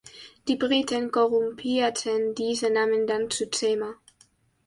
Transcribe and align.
Die 0.47 0.55
Briten 0.55 1.11
korrumpierten 1.11 2.33
diesen 2.33 2.73
Namen 2.73 3.05
dann 3.05 3.29
zu 3.29 3.47
„Tema“. 3.51 3.97